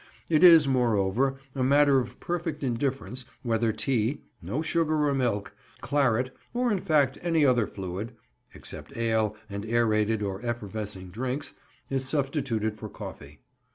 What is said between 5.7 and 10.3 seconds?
claret, or, in fact, any other fluid (except ale and aërated